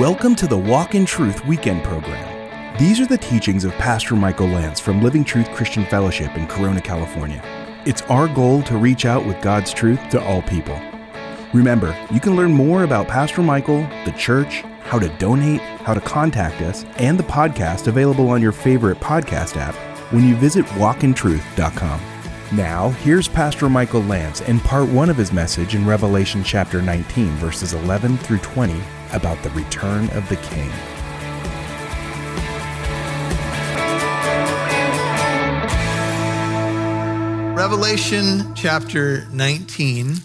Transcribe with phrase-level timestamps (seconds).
[0.00, 2.76] Welcome to the Walk in Truth weekend program.
[2.80, 6.80] These are the teachings of Pastor Michael Lance from Living Truth Christian Fellowship in Corona,
[6.80, 7.40] California.
[7.86, 10.76] It's our goal to reach out with God's truth to all people.
[11.52, 16.00] Remember, you can learn more about Pastor Michael, the church, how to donate, how to
[16.00, 19.76] contact us, and the podcast available on your favorite podcast app
[20.12, 22.00] when you visit walkintruth.com.
[22.50, 27.28] Now, here's Pastor Michael Lance in part one of his message in Revelation chapter 19,
[27.36, 28.82] verses 11 through 20
[29.14, 30.70] about the return of the King.
[37.56, 40.16] Revelation chapter 19.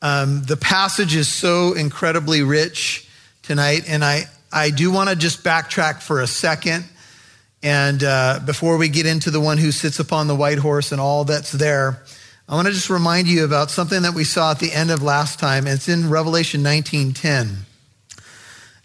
[0.00, 3.08] Um, the passage is so incredibly rich
[3.42, 4.22] tonight, and I,
[4.52, 6.84] I do want to just backtrack for a second.
[7.62, 11.00] And uh, before we get into the one who sits upon the white horse and
[11.00, 12.00] all that's there,
[12.48, 15.02] I want to just remind you about something that we saw at the end of
[15.02, 15.66] last time.
[15.66, 17.66] It's in Revelation 19:10.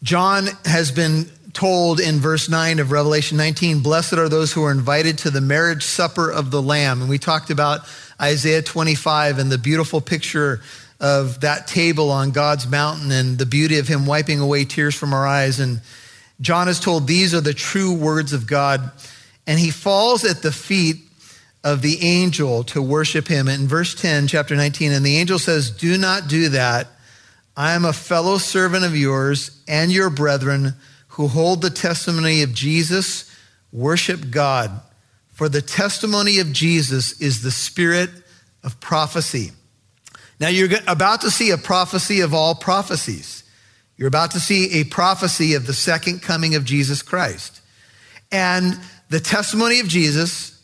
[0.04, 4.72] John has been told in verse 9 of Revelation 19, Blessed are those who are
[4.72, 7.00] invited to the marriage supper of the Lamb.
[7.00, 7.82] And we talked about
[8.22, 10.62] Isaiah 25 and the beautiful picture
[11.00, 15.14] of that table on God's mountain and the beauty of Him wiping away tears from
[15.14, 15.62] our eyes.
[15.62, 15.80] And
[16.42, 18.92] John is told these are the true words of God.
[19.48, 20.98] And he falls at the feet
[21.64, 23.48] of the angel to worship him.
[23.48, 26.88] In verse 10, chapter 19, and the angel says, Do not do that.
[27.56, 30.74] I am a fellow servant of yours and your brethren
[31.10, 33.30] who hold the testimony of Jesus.
[33.72, 34.82] Worship God.
[35.32, 38.10] For the testimony of Jesus is the spirit
[38.64, 39.52] of prophecy.
[40.40, 43.44] Now, you're about to see a prophecy of all prophecies.
[43.98, 47.62] You're about to see a prophecy of the second coming of Jesus Christ.
[48.32, 50.60] And the testimony of Jesus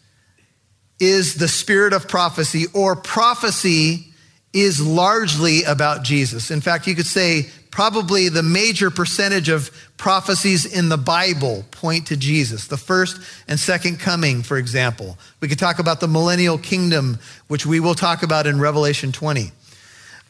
[1.00, 4.09] is the spirit of prophecy, or prophecy
[4.54, 6.52] is largely about Jesus.
[6.52, 12.08] In fact, you could say probably the major percentage of prophecies in the Bible point
[12.08, 12.68] to Jesus.
[12.68, 15.18] The first and second coming, for example.
[15.40, 19.52] We could talk about the millennial kingdom, which we will talk about in Revelation 20.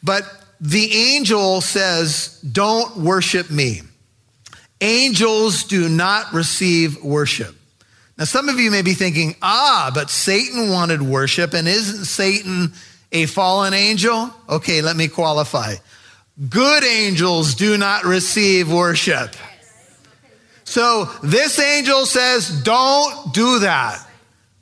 [0.02, 0.24] But
[0.60, 3.80] the angel says, Don't worship me.
[4.82, 7.54] Angels do not receive worship.
[8.18, 12.74] Now, some of you may be thinking, ah, but Satan wanted worship, and isn't Satan
[13.12, 14.30] a fallen angel?
[14.48, 15.74] Okay, let me qualify.
[16.48, 19.34] Good angels do not receive worship.
[20.64, 24.06] So this angel says, don't do that.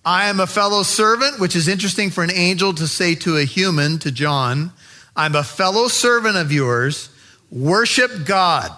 [0.04, 3.44] I am a fellow servant, which is interesting for an angel to say to a
[3.44, 4.72] human, to John.
[5.15, 7.10] I'm a fellow servant of yours.
[7.50, 8.72] Worship God.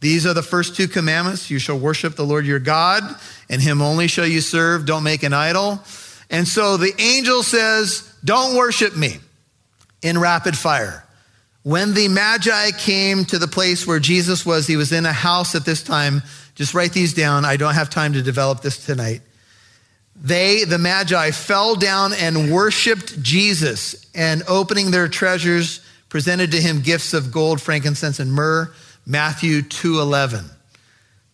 [0.00, 1.50] These are the first two commandments.
[1.50, 3.02] You shall worship the Lord your God,
[3.48, 4.84] and him only shall you serve.
[4.84, 5.80] Don't make an idol.
[6.28, 9.16] And so the angel says, don't worship me
[10.02, 11.04] in rapid fire.
[11.62, 15.54] When the Magi came to the place where Jesus was, he was in a house
[15.54, 16.22] at this time.
[16.54, 17.44] Just write these down.
[17.44, 19.22] I don't have time to develop this tonight.
[20.14, 26.80] They, the Magi, fell down and worshiped Jesus and opening their treasures, presented to him
[26.80, 28.72] gifts of gold, frankincense, and myrrh.
[29.04, 30.50] Matthew 2:11.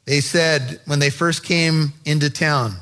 [0.05, 2.77] They said when they first came into town,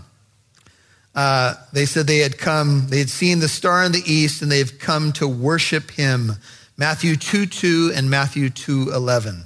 [1.15, 4.51] uh, they said they had come, they had seen the star in the east, and
[4.51, 6.33] they've come to worship him.
[6.77, 9.45] Matthew 2 2 and Matthew 2 11.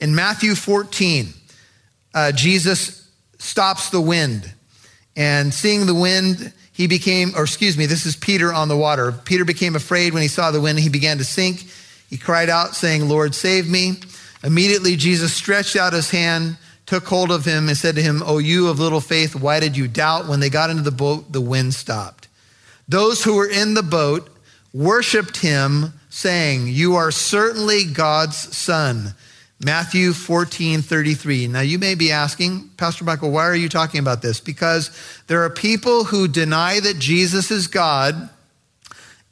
[0.00, 1.32] In Matthew 14,
[2.14, 4.52] uh, Jesus stops the wind.
[5.14, 9.12] And seeing the wind, he became, or excuse me, this is Peter on the water.
[9.12, 10.78] Peter became afraid when he saw the wind.
[10.78, 11.64] He began to sink.
[12.10, 13.94] He cried out, saying, Lord, save me.
[14.44, 18.38] Immediately, Jesus stretched out his hand took hold of him and said to him, O
[18.38, 20.28] you of little faith, why did you doubt?
[20.28, 22.28] When they got into the boat, the wind stopped.
[22.88, 24.30] Those who were in the boat
[24.72, 29.14] worshiped him, saying, You are certainly God's son.
[29.58, 31.48] Matthew 14, 33.
[31.48, 34.38] Now you may be asking, Pastor Michael, why are you talking about this?
[34.38, 34.90] Because
[35.28, 38.28] there are people who deny that Jesus is God.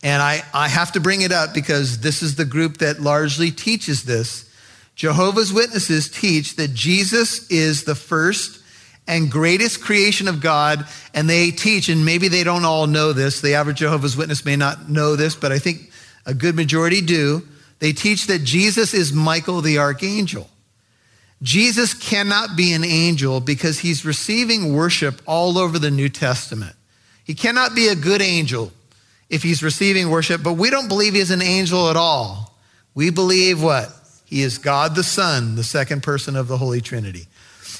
[0.02, 3.50] And I, I have to bring it up because this is the group that largely
[3.50, 4.50] teaches this.
[4.94, 8.60] Jehovah's Witnesses teach that Jesus is the first
[9.06, 10.86] and greatest creation of God.
[11.12, 14.56] And they teach, and maybe they don't all know this, the average Jehovah's Witness may
[14.56, 15.90] not know this, but I think
[16.26, 17.46] a good majority do.
[17.80, 20.48] They teach that Jesus is Michael the archangel.
[21.42, 26.74] Jesus cannot be an angel because he's receiving worship all over the New Testament.
[27.24, 28.72] He cannot be a good angel
[29.28, 32.56] if he's receiving worship, but we don't believe he's an angel at all.
[32.94, 33.90] We believe what?
[34.34, 37.28] He is God the Son, the second person of the Holy Trinity.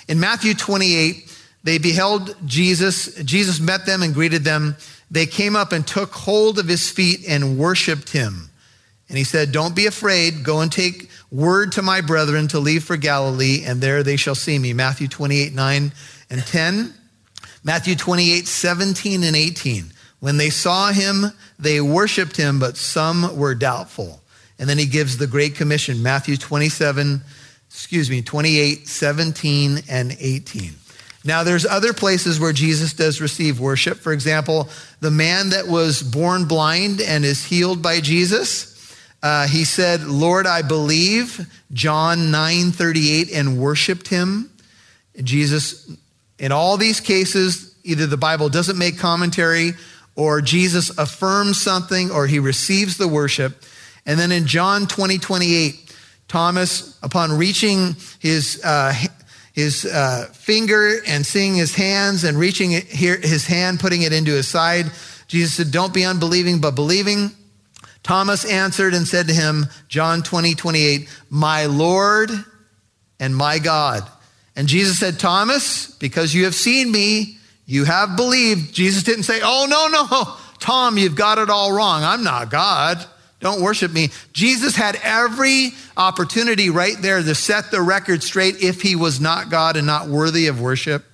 [0.06, 3.12] In Matthew 28, they beheld Jesus.
[3.24, 4.76] Jesus met them and greeted them.
[5.10, 8.50] They came up and took hold of his feet and worshiped him.
[9.08, 10.44] And he said, Don't be afraid.
[10.44, 14.36] Go and take word to my brethren to leave for Galilee, and there they shall
[14.36, 14.72] see me.
[14.72, 15.92] Matthew 28, 9
[16.30, 16.94] and 10.
[17.64, 19.86] Matthew 28, 17 and 18.
[20.20, 24.20] When they saw him, they worshiped him, but some were doubtful.
[24.58, 27.20] And then he gives the Great Commission, Matthew 27,
[27.68, 30.74] excuse me, 28, 17 and 18.
[31.24, 33.98] Now, there's other places where Jesus does receive worship.
[33.98, 34.68] For example,
[35.00, 38.72] the man that was born blind and is healed by Jesus.
[39.22, 44.50] Uh, he said, Lord, I believe, John 9 38, and worshiped him.
[45.22, 45.90] Jesus,
[46.38, 49.72] in all these cases, either the Bible doesn't make commentary
[50.16, 53.62] or Jesus affirms something or he receives the worship.
[54.06, 55.96] And then in John 20 28,
[56.28, 58.92] Thomas, upon reaching his uh,
[59.52, 64.32] his uh, finger and seeing his hands and reaching it his hand, putting it into
[64.32, 64.86] his side.
[65.28, 67.30] Jesus said, Don't be unbelieving, but believing.
[68.02, 72.30] Thomas answered and said to him, John 20, 28, My Lord
[73.18, 74.08] and my God.
[74.56, 78.74] And Jesus said, Thomas, because you have seen me, you have believed.
[78.74, 82.02] Jesus didn't say, Oh, no, no, Tom, you've got it all wrong.
[82.02, 83.04] I'm not God.
[83.44, 84.08] Don't worship me.
[84.32, 89.50] Jesus had every opportunity right there to set the record straight if he was not
[89.50, 91.04] God and not worthy of worship.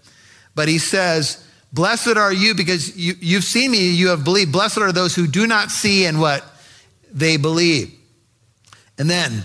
[0.54, 4.52] But he says, Blessed are you because you, you've seen me, you have believed.
[4.52, 6.44] Blessed are those who do not see and what?
[7.12, 7.92] They believe.
[8.96, 9.42] And then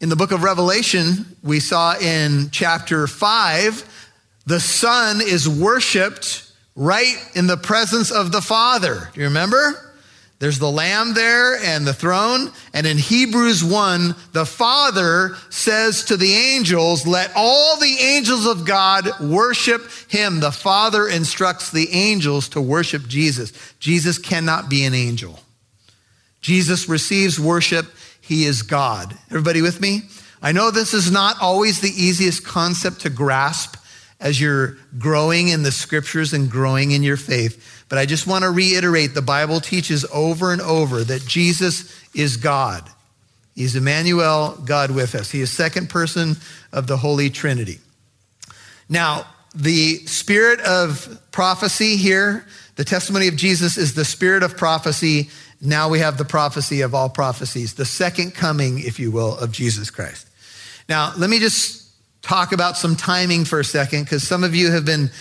[0.00, 4.12] in the book of Revelation, we saw in chapter 5,
[4.46, 9.10] the Son is worshiped right in the presence of the Father.
[9.14, 9.83] Do you remember?
[10.44, 12.52] There's the Lamb there and the throne.
[12.74, 18.66] And in Hebrews 1, the Father says to the angels, Let all the angels of
[18.66, 20.40] God worship him.
[20.40, 23.54] The Father instructs the angels to worship Jesus.
[23.78, 25.40] Jesus cannot be an angel.
[26.42, 27.86] Jesus receives worship.
[28.20, 29.16] He is God.
[29.30, 30.02] Everybody with me?
[30.42, 33.76] I know this is not always the easiest concept to grasp
[34.20, 37.83] as you're growing in the scriptures and growing in your faith.
[37.94, 42.36] But I just want to reiterate the Bible teaches over and over that Jesus is
[42.36, 42.90] God.
[43.54, 45.30] He's Emmanuel, God with us.
[45.30, 46.34] He is second person
[46.72, 47.78] of the Holy Trinity.
[48.88, 52.44] Now, the spirit of prophecy here,
[52.74, 55.30] the testimony of Jesus is the spirit of prophecy.
[55.60, 59.52] Now we have the prophecy of all prophecies, the second coming, if you will, of
[59.52, 60.26] Jesus Christ.
[60.88, 61.92] Now, let me just
[62.22, 65.12] talk about some timing for a second, because some of you have been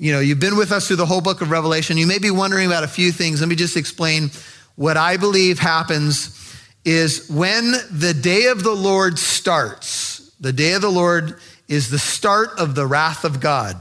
[0.00, 1.98] you know, you've been with us through the whole book of Revelation.
[1.98, 3.40] You may be wondering about a few things.
[3.40, 4.30] Let me just explain
[4.74, 6.38] what I believe happens
[6.86, 11.38] is when the day of the Lord starts, the day of the Lord
[11.68, 13.76] is the start of the wrath of God.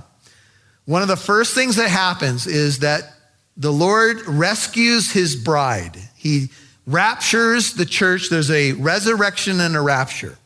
[0.84, 3.14] One of the first things that happens is that
[3.56, 5.98] the Lord rescues his bride.
[6.18, 6.50] He
[6.86, 8.30] raptures the church.
[8.30, 10.38] There's a resurrection and a rapture.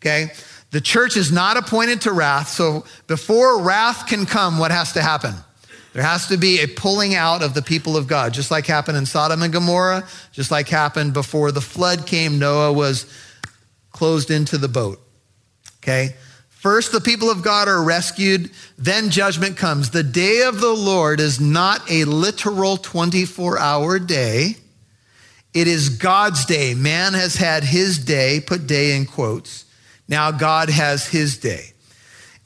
[0.00, 0.32] Okay?
[0.74, 2.48] The church is not appointed to wrath.
[2.48, 5.36] So before wrath can come, what has to happen?
[5.92, 8.98] There has to be a pulling out of the people of God, just like happened
[8.98, 12.40] in Sodom and Gomorrah, just like happened before the flood came.
[12.40, 13.06] Noah was
[13.92, 15.00] closed into the boat.
[15.76, 16.16] Okay?
[16.48, 19.90] First, the people of God are rescued, then judgment comes.
[19.90, 24.56] The day of the Lord is not a literal 24 hour day,
[25.52, 26.74] it is God's day.
[26.74, 29.63] Man has had his day, put day in quotes.
[30.08, 31.72] Now God has his day.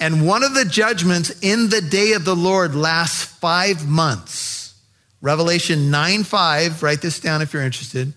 [0.01, 4.75] And one of the judgments in the day of the Lord lasts five months.
[5.21, 8.13] Revelation 9 5, write this down if you're interested,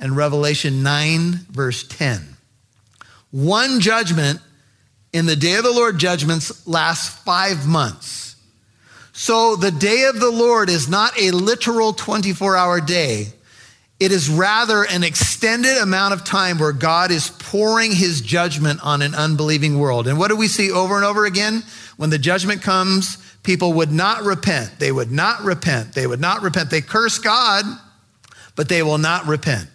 [0.00, 2.36] and Revelation 9, verse 10.
[3.30, 4.40] One judgment
[5.12, 8.34] in the day of the Lord judgments lasts five months.
[9.12, 13.26] So the day of the Lord is not a literal 24 hour day.
[14.00, 19.02] It is rather an extended amount of time where God is pouring his judgment on
[19.02, 20.08] an unbelieving world.
[20.08, 21.62] And what do we see over and over again?
[21.98, 24.78] When the judgment comes, people would not repent.
[24.78, 25.92] They would not repent.
[25.92, 26.70] They would not repent.
[26.70, 27.66] They curse God,
[28.56, 29.68] but they will not repent.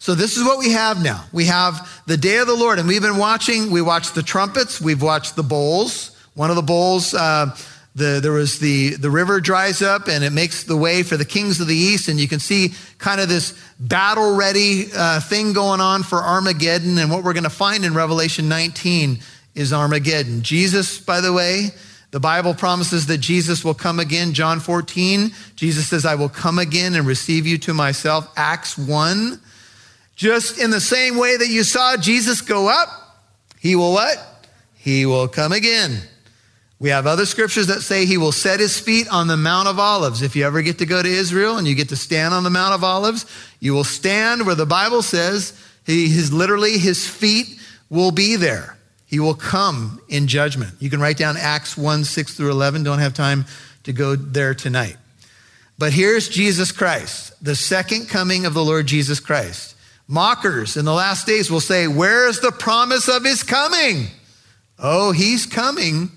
[0.00, 1.24] So this is what we have now.
[1.32, 3.70] We have the day of the Lord, and we've been watching.
[3.70, 4.80] We watched the trumpets.
[4.80, 6.10] We've watched the bowls.
[6.34, 7.56] One of the bowls, uh,
[7.94, 11.24] the, there was the, the river dries up and it makes the way for the
[11.24, 12.08] kings of the east.
[12.08, 16.98] And you can see kind of this battle ready uh, thing going on for Armageddon.
[16.98, 19.20] And what we're going to find in Revelation 19
[19.54, 20.42] is Armageddon.
[20.42, 21.68] Jesus, by the way,
[22.10, 24.34] the Bible promises that Jesus will come again.
[24.34, 28.28] John 14, Jesus says, I will come again and receive you to myself.
[28.36, 29.40] Acts 1,
[30.16, 32.88] just in the same way that you saw Jesus go up,
[33.60, 34.18] he will what?
[34.74, 36.02] He will come again.
[36.80, 39.78] We have other scriptures that say he will set his feet on the Mount of
[39.78, 40.22] Olives.
[40.22, 42.50] If you ever get to go to Israel and you get to stand on the
[42.50, 43.26] Mount of Olives,
[43.60, 48.76] you will stand where the Bible says he, his literally his feet will be there.
[49.06, 50.74] He will come in judgment.
[50.80, 52.82] You can write down Acts 1 6 through 11.
[52.82, 53.46] Don't have time
[53.84, 54.96] to go there tonight.
[55.78, 59.76] But here's Jesus Christ, the second coming of the Lord Jesus Christ.
[60.06, 64.08] Mockers in the last days will say, Where is the promise of his coming?
[64.78, 66.10] Oh, he's coming.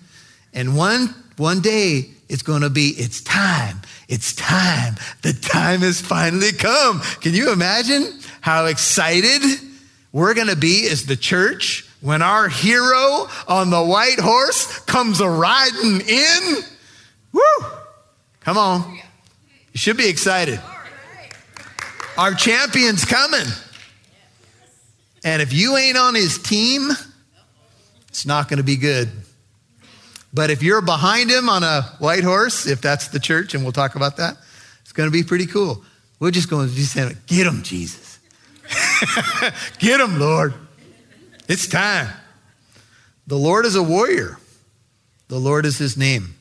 [0.57, 3.79] And one, one day it's going to be, it's time.
[4.09, 4.95] It's time.
[5.21, 6.99] The time has finally come.
[7.21, 9.43] Can you imagine how excited
[10.11, 15.21] we're going to be as the church when our hero on the white horse comes
[15.21, 16.63] a riding in?
[17.33, 17.67] Woo!
[18.39, 18.95] Come on.
[19.73, 20.59] You should be excited.
[22.17, 23.45] Our champion's coming.
[25.23, 26.89] And if you ain't on his team,
[28.07, 29.11] it's not going to be good.
[30.37, 33.73] But if you're behind him on a white horse, if that's the church, and we'll
[33.73, 34.37] talk about that,
[34.81, 35.83] it's going to be pretty cool.
[36.19, 38.19] We're just going to be saying, Get him, Jesus.
[39.79, 40.53] Get him, Lord.
[41.47, 42.09] It's time.
[43.25, 44.37] The Lord is a warrior,
[45.27, 46.35] the Lord is his name.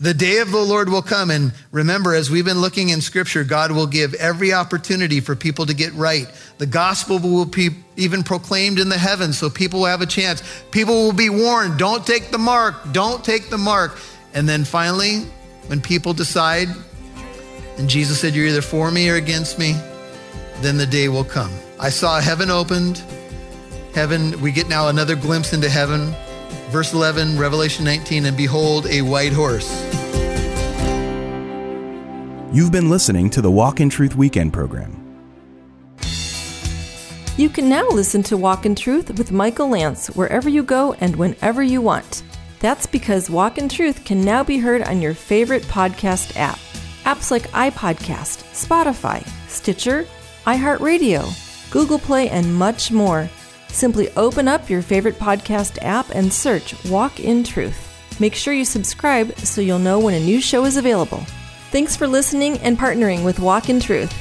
[0.00, 1.30] The day of the Lord will come.
[1.30, 5.66] And remember, as we've been looking in scripture, God will give every opportunity for people
[5.66, 6.26] to get right.
[6.56, 10.42] The gospel will be even proclaimed in the heavens so people will have a chance.
[10.70, 13.98] People will be warned don't take the mark, don't take the mark.
[14.32, 15.18] And then finally,
[15.66, 16.68] when people decide,
[17.76, 19.72] and Jesus said, You're either for me or against me,
[20.62, 21.52] then the day will come.
[21.78, 23.02] I saw heaven opened.
[23.94, 26.14] Heaven, we get now another glimpse into heaven.
[26.70, 29.68] Verse 11, Revelation 19, and behold, a white horse.
[32.52, 34.96] You've been listening to the Walk in Truth Weekend program.
[37.36, 41.16] You can now listen to Walk in Truth with Michael Lance wherever you go and
[41.16, 42.22] whenever you want.
[42.60, 46.58] That's because Walk in Truth can now be heard on your favorite podcast app.
[47.04, 50.06] Apps like iPodcast, Spotify, Stitcher,
[50.44, 53.28] iHeartRadio, Google Play, and much more.
[53.72, 57.86] Simply open up your favorite podcast app and search Walk in Truth.
[58.20, 61.24] Make sure you subscribe so you'll know when a new show is available.
[61.70, 64.12] Thanks for listening and partnering with Walk in Truth.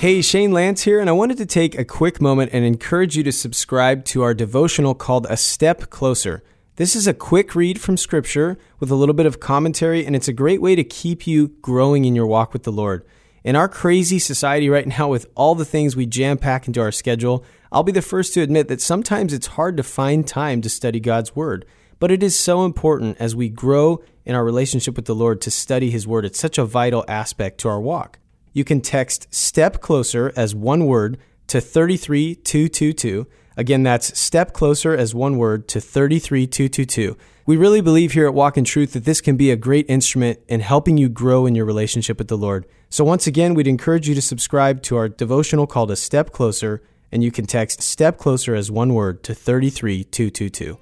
[0.00, 3.24] Hey, Shane Lance here, and I wanted to take a quick moment and encourage you
[3.24, 6.42] to subscribe to our devotional called A Step Closer.
[6.76, 10.28] This is a quick read from Scripture with a little bit of commentary, and it's
[10.28, 13.04] a great way to keep you growing in your walk with the Lord.
[13.48, 16.92] In our crazy society right now, with all the things we jam pack into our
[16.92, 20.68] schedule, I'll be the first to admit that sometimes it's hard to find time to
[20.68, 21.64] study God's Word.
[21.98, 25.50] But it is so important as we grow in our relationship with the Lord to
[25.50, 26.26] study His Word.
[26.26, 28.18] It's such a vital aspect to our walk.
[28.52, 33.26] You can text STEP CLOSER as one word to 33222.
[33.56, 37.16] Again, that's STEP CLOSER as one word to 33222.
[37.48, 40.38] We really believe here at Walk in Truth that this can be a great instrument
[40.48, 42.66] in helping you grow in your relationship with the Lord.
[42.90, 46.82] So, once again, we'd encourage you to subscribe to our devotional called A Step Closer,
[47.10, 50.76] and you can text STEP CLOSER as one word to 33222.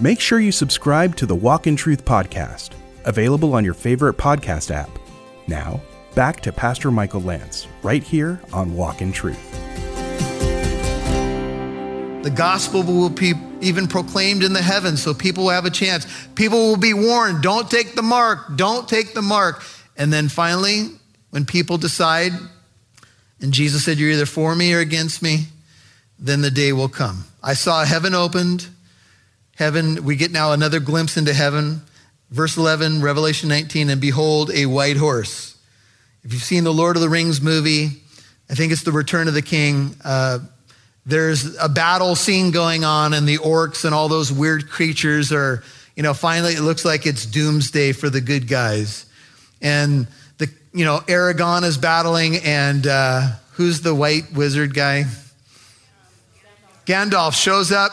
[0.00, 2.70] Make sure you subscribe to the Walk in Truth podcast,
[3.04, 4.88] available on your favorite podcast app.
[5.46, 5.82] Now,
[6.14, 9.61] back to Pastor Michael Lance, right here on Walk in Truth.
[12.22, 16.06] The gospel will be even proclaimed in the heavens so people will have a chance.
[16.36, 19.64] People will be warned don't take the mark, don't take the mark.
[19.96, 20.90] And then finally,
[21.30, 22.32] when people decide,
[23.40, 25.46] and Jesus said, You're either for me or against me,
[26.18, 27.24] then the day will come.
[27.42, 28.68] I saw heaven opened.
[29.56, 31.82] Heaven, we get now another glimpse into heaven.
[32.30, 35.56] Verse 11, Revelation 19, and behold, a white horse.
[36.22, 37.88] If you've seen the Lord of the Rings movie,
[38.48, 39.96] I think it's the Return of the King.
[40.04, 40.38] Uh,
[41.04, 45.62] there's a battle scene going on, and the orcs and all those weird creatures are,
[45.96, 49.06] you know, finally it looks like it's doomsday for the good guys.
[49.60, 50.06] And
[50.38, 55.04] the, you know, Aragorn is battling, and uh, who's the white wizard guy?
[56.86, 57.92] Gandalf shows up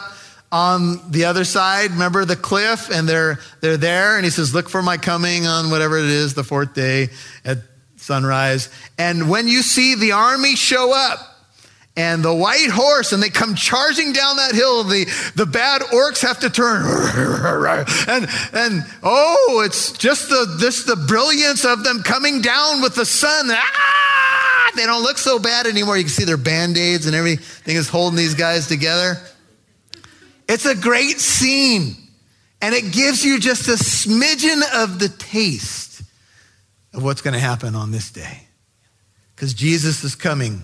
[0.51, 1.91] on the other side.
[1.91, 5.69] Remember the cliff, and they're they're there, and he says, "Look for my coming on
[5.71, 7.09] whatever it is, the fourth day
[7.45, 7.59] at
[7.97, 11.19] sunrise." And when you see the army show up,
[11.99, 14.85] and the white horse, and they come charging down that hill.
[14.85, 15.03] The,
[15.35, 16.79] the bad orcs have to turn.
[18.07, 23.05] And, and oh, it's just the, this, the brilliance of them coming down with the
[23.05, 23.47] sun.
[23.49, 24.71] Ah!
[24.75, 25.97] They don't look so bad anymore.
[25.97, 29.17] You can see their band aids and everything is holding these guys together.
[30.47, 31.95] It's a great scene.
[32.61, 36.01] And it gives you just a smidgen of the taste
[36.93, 38.47] of what's going to happen on this day.
[39.35, 40.63] Because Jesus is coming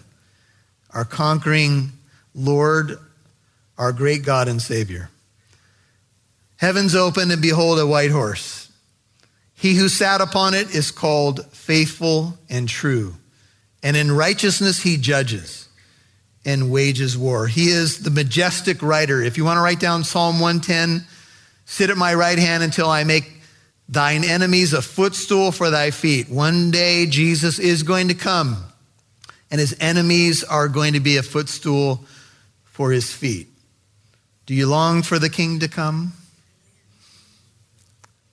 [0.96, 1.92] our conquering
[2.34, 2.98] Lord,
[3.78, 5.12] our great God and Savior.
[6.58, 8.72] Heavens open, and behold, a white horse.
[9.54, 13.16] He who sat upon it is called faithful and true,
[13.84, 15.68] and in righteousness he judges.
[16.46, 17.48] and wages war.
[17.48, 19.22] He is the majestic rider.
[19.22, 21.04] If you want to write down Psalm 110,
[21.66, 23.32] sit at my right hand until I make
[23.90, 26.30] thine enemies a footstool for thy feet.
[26.30, 28.64] One day Jesus is going to come,
[29.52, 32.04] and his enemies are going to be a footstool
[32.64, 33.48] for his feet.
[34.46, 36.14] Do you long for the king to come?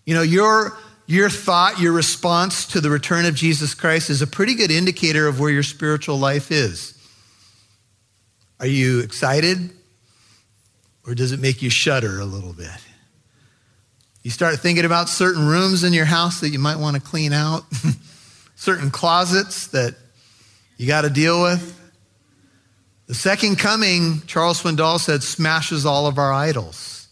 [0.04, 0.76] You know, your,
[1.06, 5.26] your thought, your response to the return of Jesus Christ is a pretty good indicator
[5.26, 6.98] of where your spiritual life is.
[8.60, 9.70] Are you excited?
[11.06, 12.70] Or does it make you shudder a little bit?
[14.22, 17.32] You start thinking about certain rooms in your house that you might want to clean
[17.32, 17.64] out,
[18.54, 19.96] certain closets that
[20.82, 21.78] you got to deal with.
[23.06, 27.06] The second coming, Charles Swindoll said, smashes all of our idols.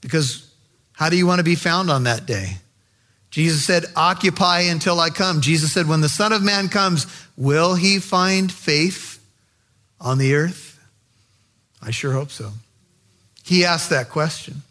[0.00, 0.48] Because
[0.92, 2.58] how do you want to be found on that day?
[3.32, 5.40] Jesus said, Occupy until I come.
[5.40, 9.20] Jesus said, When the Son of Man comes, will he find faith
[10.00, 10.78] on the earth?
[11.82, 12.52] I sure hope so.
[13.42, 14.62] He asked that question.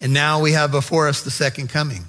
[0.00, 2.02] And now we have before us the second coming.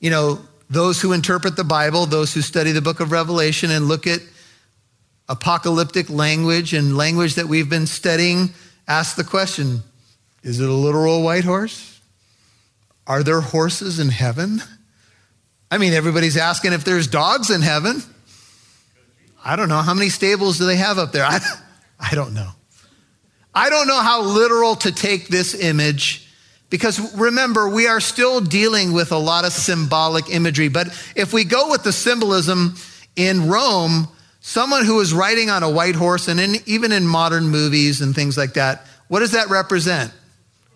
[0.00, 0.40] You know,
[0.70, 4.20] those who interpret the Bible, those who study the book of Revelation and look at
[5.28, 8.50] apocalyptic language and language that we've been studying,
[8.86, 9.82] ask the question
[10.42, 12.00] is it a literal white horse?
[13.06, 14.62] Are there horses in heaven?
[15.70, 18.02] I mean, everybody's asking if there's dogs in heaven.
[19.44, 19.82] I don't know.
[19.82, 21.24] How many stables do they have up there?
[21.24, 21.40] I,
[22.00, 22.50] I don't know.
[23.54, 26.23] I don't know how literal to take this image
[26.70, 30.68] because remember, we are still dealing with a lot of symbolic imagery.
[30.68, 32.76] But if we go with the symbolism
[33.16, 34.08] in Rome,
[34.40, 38.14] someone who is riding on a white horse, and in, even in modern movies and
[38.14, 40.12] things like that, what does that represent?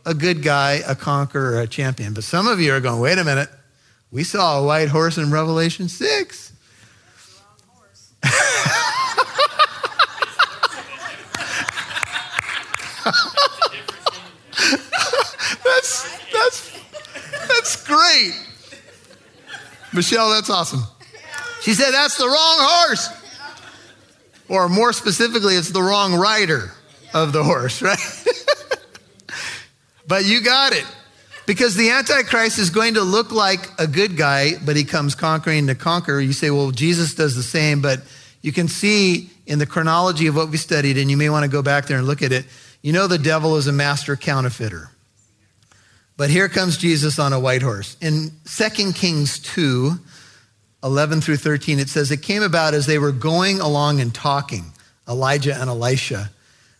[0.06, 2.14] A good guy, a conqueror, a champion.
[2.14, 3.48] But some of you are going, wait a minute.
[4.10, 6.52] We saw a white horse in Revelation 6.
[15.64, 16.80] that's, that's,
[19.92, 20.82] Michelle, that's awesome.
[21.62, 23.08] She said, that's the wrong horse.
[24.48, 26.72] Or more specifically, it's the wrong rider
[27.12, 27.98] of the horse, right?
[30.06, 30.86] but you got it.
[31.46, 35.66] Because the Antichrist is going to look like a good guy, but he comes conquering
[35.68, 36.20] to conquer.
[36.20, 38.02] You say, well, Jesus does the same, but
[38.42, 41.50] you can see in the chronology of what we studied, and you may want to
[41.50, 42.44] go back there and look at it.
[42.82, 44.90] You know, the devil is a master counterfeiter.
[46.18, 47.96] But here comes Jesus on a white horse.
[48.00, 49.92] In 2 Kings 2,
[50.82, 54.72] 11 through 13, it says, It came about as they were going along and talking,
[55.08, 56.30] Elijah and Elisha,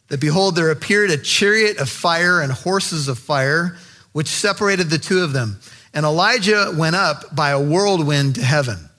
[0.09, 3.77] that behold, there appeared a chariot of fire and horses of fire,
[4.11, 5.61] which separated the two of them.
[5.95, 8.91] And Elijah went up by a whirlwind to heaven.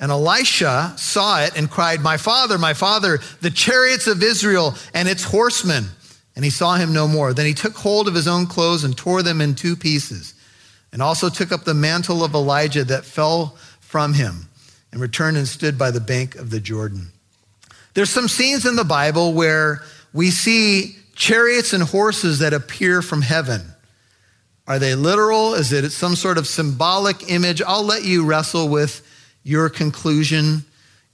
[0.00, 5.08] And Elisha saw it and cried, My father, my father, the chariots of Israel and
[5.08, 5.84] its horsemen.
[6.36, 7.32] And he saw him no more.
[7.32, 10.34] Then he took hold of his own clothes and tore them in two pieces,
[10.92, 14.48] and also took up the mantle of Elijah that fell from him
[14.92, 17.08] and returned and stood by the bank of the Jordan.
[17.94, 23.22] There's some scenes in the Bible where we see chariots and horses that appear from
[23.22, 23.62] heaven.
[24.66, 25.54] Are they literal?
[25.54, 27.62] Is it some sort of symbolic image?
[27.62, 29.06] I'll let you wrestle with
[29.42, 30.64] your conclusion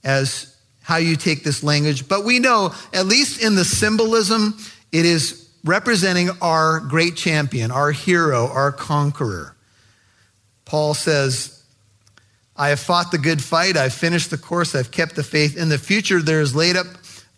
[0.03, 2.07] as how you take this language.
[2.07, 4.57] But we know, at least in the symbolism,
[4.93, 9.55] it is representing our great champion, our hero, our conqueror.
[10.65, 11.63] Paul says,
[12.55, 13.75] I have fought the good fight.
[13.75, 14.75] I've finished the course.
[14.75, 15.57] I've kept the faith.
[15.57, 16.85] In the future, there is laid up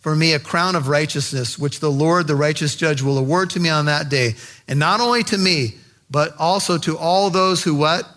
[0.00, 3.60] for me a crown of righteousness, which the Lord, the righteous judge, will award to
[3.60, 4.34] me on that day.
[4.68, 5.76] And not only to me,
[6.10, 8.08] but also to all those who what?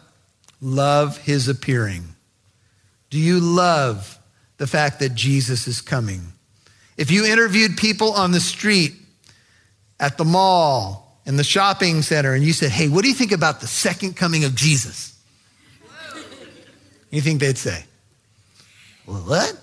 [0.62, 2.04] Love his appearing.
[3.10, 4.19] Do you love
[4.58, 6.34] the fact that Jesus is coming?
[6.97, 8.93] If you interviewed people on the street,
[9.99, 13.31] at the mall, in the shopping center, and you said, Hey, what do you think
[13.31, 15.15] about the second coming of Jesus?
[17.12, 17.83] You think they'd say,
[19.05, 19.59] what?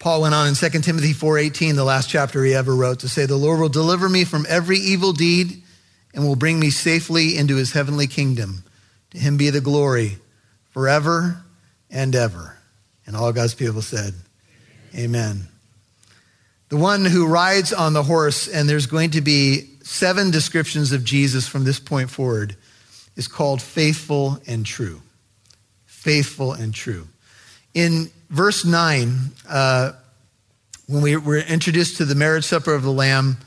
[0.00, 3.26] Paul went on in 2 Timothy 4:18, the last chapter he ever wrote, to say,
[3.26, 5.62] "The Lord will deliver me from every evil deed
[6.14, 8.64] and will bring me safely into his heavenly kingdom.
[9.10, 10.18] To him be the glory
[10.70, 11.44] forever
[11.90, 12.56] and ever."
[13.06, 14.14] And all God's people said,
[14.94, 15.48] "Amen."
[16.70, 21.04] The one who rides on the horse and there's going to be seven descriptions of
[21.04, 22.54] Jesus from this point forward
[23.16, 25.02] is called faithful and true.
[25.84, 27.08] Faithful and true.
[27.74, 29.92] In verse 9, uh,
[30.86, 33.38] when we were introduced to the marriage supper of the Lamb,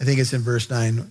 [0.00, 1.10] I think it's in verse 9.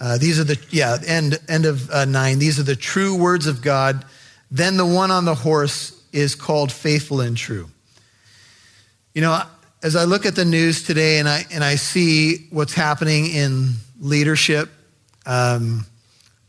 [0.00, 2.38] Uh, these are the, yeah, end, end of uh, 9.
[2.38, 4.04] These are the true words of God.
[4.50, 7.68] Then the one on the horse is called faithful and true.
[9.16, 9.40] You know,
[9.82, 13.72] as I look at the news today and I, and I see what's happening in
[13.98, 14.68] leadership,
[15.24, 15.86] um,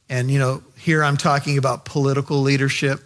[0.10, 3.00] and, you know, here I'm talking about political leadership,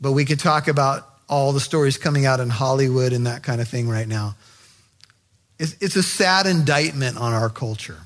[0.00, 3.60] but we could talk about all the stories coming out in Hollywood and that kind
[3.60, 4.36] of thing right now.
[5.58, 7.98] It's, it's a sad indictment on our culture.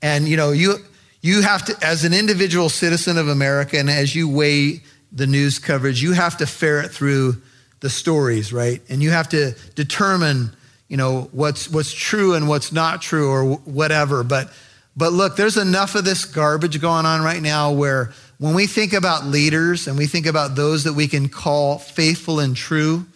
[0.00, 0.76] And, you know, you,
[1.20, 4.80] you have to, as an individual citizen of America, and as you weigh
[5.12, 7.42] the news coverage, you have to ferret through
[7.80, 8.80] the stories, right?
[8.88, 10.54] And you have to determine,
[10.88, 14.22] you know, what's what's true and what's not true or whatever.
[14.22, 14.52] But
[14.96, 18.92] but look, there's enough of this garbage going on right now where when we think
[18.92, 23.06] about leaders and we think about those that we can call faithful and true,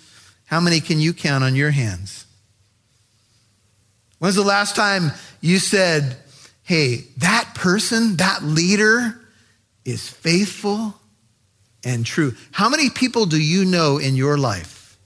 [0.45, 2.27] how many can you count on your hands?
[4.19, 6.17] When's the last time you said,
[6.63, 9.21] hey, that person, that leader
[9.85, 10.95] is faithful
[11.85, 12.35] and true.
[12.53, 14.99] How many people do you know in your life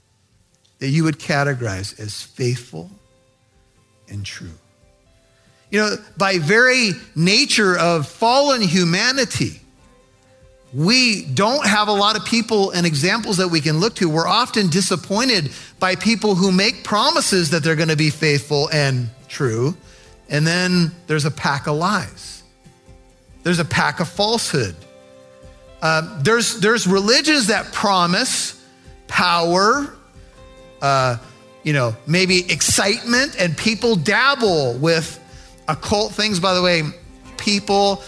[0.79, 2.89] that you would categorize as faithful
[4.09, 4.53] and true?
[5.69, 9.59] You know, by very nature of fallen humanity,
[10.73, 14.09] we don't have a lot of people and examples that we can look to.
[14.09, 19.09] We're often disappointed by people who make promises that they're going to be faithful and
[19.27, 19.75] true,
[20.29, 22.43] and then there's a pack of lies.
[23.43, 24.75] There's a pack of falsehood.
[25.81, 28.63] Uh, there's, there's religions that promise
[29.07, 29.95] power,
[30.81, 31.17] uh,
[31.63, 35.19] you know, maybe excitement, and people dabble with
[35.67, 36.39] occult things.
[36.39, 36.83] By the way,
[37.37, 38.01] people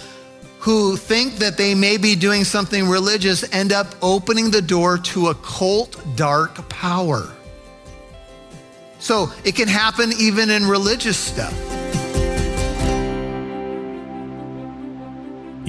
[0.59, 5.27] who think that they may be doing something religious end up opening the door to
[5.27, 7.29] occult dark power.
[8.99, 11.53] So it can happen even in religious stuff.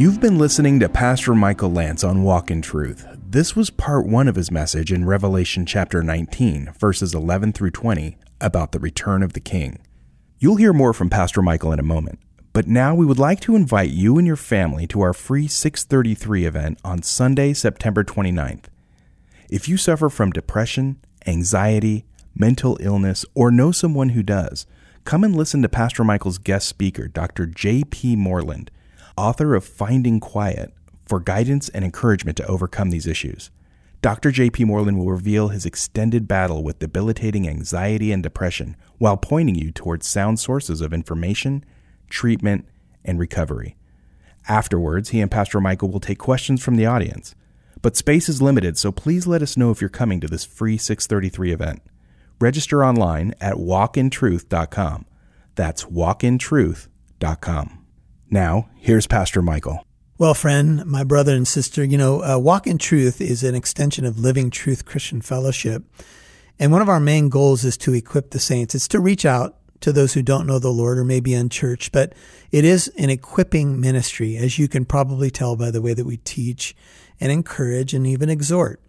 [0.01, 3.07] You've been listening to Pastor Michael Lance on Walk in Truth.
[3.23, 8.17] This was part one of his message in Revelation chapter 19, verses 11 through 20,
[8.41, 9.79] about the return of the King.
[10.39, 12.19] You'll hear more from Pastor Michael in a moment,
[12.55, 16.47] but now we would like to invite you and your family to our free 633
[16.47, 18.69] event on Sunday, September 29th.
[19.51, 24.65] If you suffer from depression, anxiety, mental illness, or know someone who does,
[25.05, 27.45] come and listen to Pastor Michael's guest speaker, Dr.
[27.45, 28.17] J.P.
[28.17, 28.71] Moreland
[29.17, 30.73] author of Finding Quiet,
[31.05, 33.51] for guidance and encouragement to overcome these issues.
[34.03, 34.31] Dr.
[34.31, 34.65] J.P.
[34.65, 40.07] Moreland will reveal his extended battle with debilitating anxiety and depression while pointing you towards
[40.07, 41.65] sound sources of information,
[42.09, 42.67] treatment,
[43.05, 43.77] and recovery.
[44.49, 47.35] Afterwards, he and Pastor Michael will take questions from the audience.
[47.83, 50.79] But space is limited, so please let us know if you're coming to this free
[50.79, 51.83] 633 event.
[52.41, 55.07] Register online at walkintruth.com.
[55.57, 57.80] That's walkintruth.com.
[58.31, 59.85] Now, here's Pastor Michael.
[60.17, 64.05] Well, friend, my brother and sister, you know, uh, Walk in Truth is an extension
[64.05, 65.83] of Living Truth Christian Fellowship.
[66.57, 68.75] And one of our main goals is to equip the saints.
[68.75, 71.91] It's to reach out to those who don't know the Lord or may be unchurched,
[71.91, 72.13] but
[72.53, 76.19] it is an equipping ministry, as you can probably tell by the way that we
[76.19, 76.77] teach
[77.19, 78.81] and encourage and even exhort.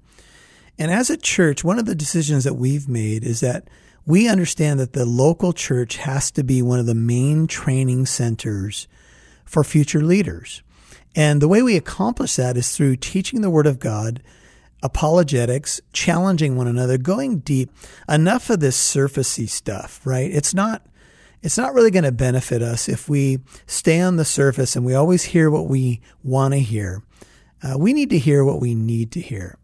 [0.78, 3.68] And as a church, one of the decisions that we've made is that
[4.06, 8.88] we understand that the local church has to be one of the main training centers
[9.52, 10.64] for future leaders.
[11.14, 14.24] And the way we accomplish that is through teaching the Word of God,
[14.82, 17.70] apologetics, challenging one another, going deep.
[18.08, 20.32] Enough of this surfacey stuff, right?
[20.32, 20.86] It's not
[21.44, 24.94] it's not really going to benefit us if we stay on the surface and we
[24.94, 27.02] always hear what we want to hear.
[27.64, 29.58] Uh, we need to hear what we need to hear.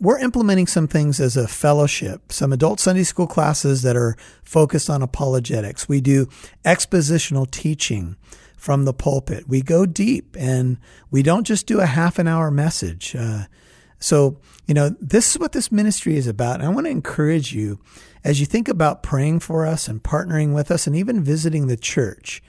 [0.00, 4.88] We're implementing some things as a fellowship, some adult Sunday school classes that are focused
[4.88, 5.90] on apologetics.
[5.90, 6.26] We do
[6.64, 8.16] expositional teaching
[8.60, 9.48] from the pulpit.
[9.48, 10.76] We go deep and
[11.10, 13.16] we don't just do a half an hour message.
[13.18, 13.44] Uh,
[13.98, 16.56] so, you know, this is what this ministry is about.
[16.56, 17.80] And I want to encourage you
[18.22, 21.76] as you think about praying for us and partnering with us and even visiting the
[21.76, 22.42] church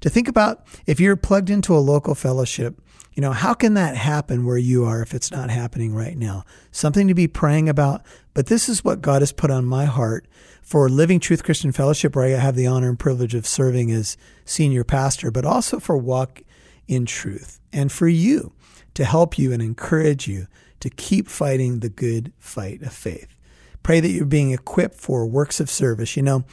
[0.00, 2.81] to think about if you're plugged into a local fellowship,
[3.14, 6.44] you know, how can that happen where you are if it's not happening right now?
[6.70, 8.02] Something to be praying about.
[8.32, 10.26] But this is what God has put on my heart
[10.62, 14.16] for Living Truth Christian Fellowship, where I have the honor and privilege of serving as
[14.46, 16.42] senior pastor, but also for Walk
[16.88, 18.52] in Truth and for you
[18.94, 20.46] to help you and encourage you
[20.80, 23.36] to keep fighting the good fight of faith.
[23.82, 26.16] Pray that you're being equipped for works of service.
[26.16, 26.44] You know,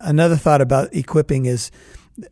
[0.00, 1.70] another thought about equipping is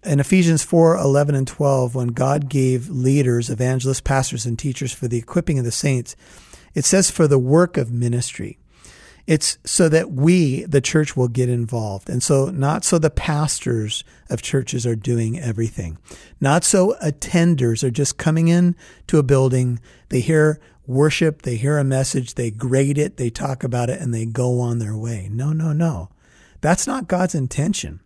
[0.05, 5.09] in Ephesians 4 11 and 12, when God gave leaders, evangelists, pastors, and teachers for
[5.09, 6.17] the equipping of the saints,
[6.75, 8.59] it says for the work of ministry.
[9.27, 12.09] It's so that we, the church, will get involved.
[12.09, 15.99] And so not so the pastors of churches are doing everything.
[16.41, 18.77] Not so attenders are just coming in
[19.09, 19.81] to a building.
[20.11, 24.15] They hear worship, they hear a message, they grade it, they talk about it, and
[24.15, 25.29] they go on their way.
[25.33, 26.11] No, no, no.
[26.61, 28.01] That's not God's intention.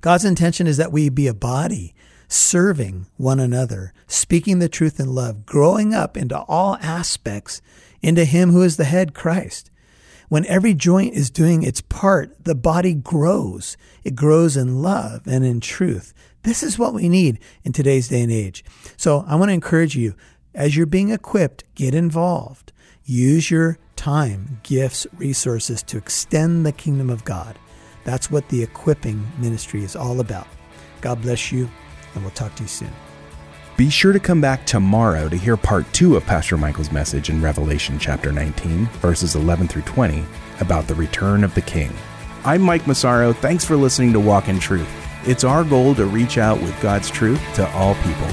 [0.00, 1.94] God's intention is that we be a body
[2.28, 7.60] serving one another, speaking the truth in love, growing up into all aspects
[8.00, 9.70] into Him who is the head, Christ.
[10.28, 13.76] When every joint is doing its part, the body grows.
[14.04, 16.14] It grows in love and in truth.
[16.44, 18.64] This is what we need in today's day and age.
[18.96, 20.14] So I want to encourage you,
[20.54, 22.72] as you're being equipped, get involved.
[23.04, 27.58] Use your time, gifts, resources to extend the kingdom of God.
[28.10, 30.48] That's what the equipping ministry is all about.
[31.00, 31.70] God bless you,
[32.12, 32.90] and we'll talk to you soon.
[33.76, 37.40] Be sure to come back tomorrow to hear part two of Pastor Michael's message in
[37.40, 40.24] Revelation chapter 19, verses 11 through 20,
[40.58, 41.92] about the return of the King.
[42.44, 43.32] I'm Mike Massaro.
[43.32, 44.90] Thanks for listening to Walk in Truth.
[45.24, 48.26] It's our goal to reach out with God's truth to all people.